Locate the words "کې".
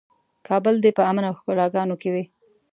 2.01-2.09